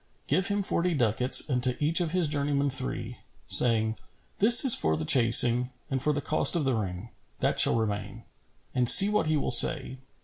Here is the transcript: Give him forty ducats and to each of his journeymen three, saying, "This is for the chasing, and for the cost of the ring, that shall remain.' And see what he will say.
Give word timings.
Give 0.25 0.47
him 0.47 0.63
forty 0.63 0.95
ducats 0.95 1.47
and 1.47 1.61
to 1.63 1.77
each 1.79 2.01
of 2.01 2.09
his 2.11 2.27
journeymen 2.27 2.71
three, 2.71 3.17
saying, 3.45 3.97
"This 4.39 4.65
is 4.65 4.73
for 4.73 4.97
the 4.97 5.05
chasing, 5.05 5.69
and 5.91 6.01
for 6.01 6.11
the 6.11 6.21
cost 6.21 6.55
of 6.55 6.65
the 6.65 6.73
ring, 6.73 7.09
that 7.37 7.59
shall 7.59 7.75
remain.' 7.75 8.23
And 8.73 8.89
see 8.89 9.09
what 9.09 9.27
he 9.27 9.37
will 9.37 9.51
say. 9.51 9.97